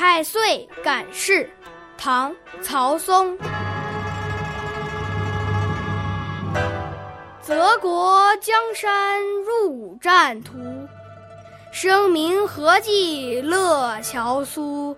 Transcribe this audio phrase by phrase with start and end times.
[0.00, 1.46] 太岁感事，
[1.98, 2.32] 唐·
[2.62, 3.36] 曹松。
[7.42, 10.56] 泽国江山入战途，
[11.70, 14.96] 生民何计乐樵苏？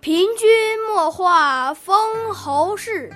[0.00, 0.46] 凭君
[0.90, 3.10] 莫话封侯事，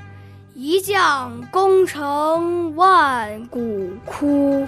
[0.54, 4.66] 一将功成万骨枯。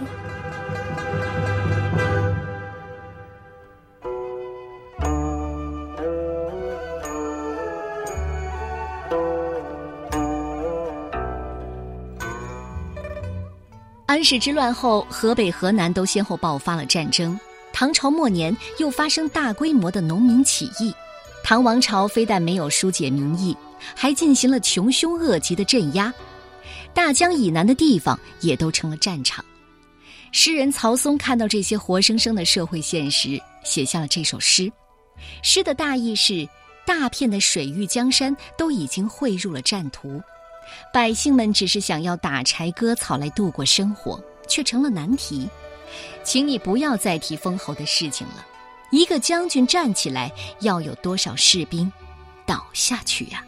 [14.11, 17.39] 安史之乱后，河北、河南都先后爆发了战争。
[17.73, 20.93] 唐朝末年，又发生大规模的农民起义。
[21.45, 23.57] 唐王朝非但没有疏解民意，
[23.95, 26.13] 还进行了穷凶恶极的镇压。
[26.93, 29.45] 大江以南的地方也都成了战场。
[30.33, 34.69] 诗人曹松看到这些活生生的社会现实，写下了这首诗。
[35.45, 36.49] 诗的大意是：
[36.85, 40.21] 大片的水域江山都已经汇入了战途。
[40.93, 45.49] 百姓们只是想要打柴割草来度过生活，却成了难题。
[46.23, 48.47] 请你不要再提封侯的事情了。
[48.93, 51.91] 一个将军站起来，要有多少士兵
[52.45, 53.45] 倒下去呀？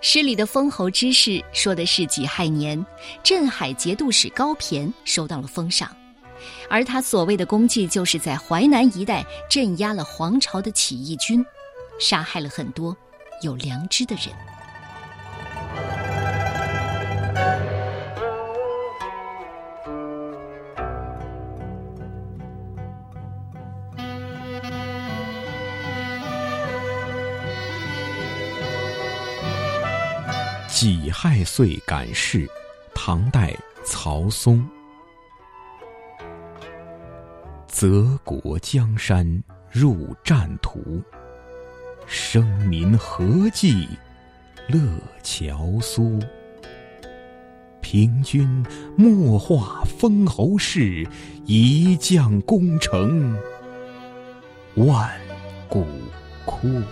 [0.00, 2.84] 诗里的封侯之事，说的是己亥年，
[3.22, 5.94] 镇海节度使高骈收到了封赏，
[6.68, 11.44] 而他所谓的功绩，就是在淮南一带镇压了黄巢的起义军，
[11.98, 12.94] 杀害了很多
[13.40, 14.26] 有良知的人。
[30.74, 32.48] 己亥岁感事，
[32.96, 34.68] 唐代曹松。
[37.68, 39.24] 泽国江山
[39.70, 41.00] 入战途，
[42.08, 43.88] 生民何计
[44.66, 44.80] 乐
[45.22, 46.18] 樵苏？
[47.80, 48.66] 凭君
[48.96, 51.06] 莫话封侯事，
[51.46, 53.32] 一将功成
[54.74, 55.08] 万
[55.68, 55.86] 骨
[56.44, 56.82] 枯。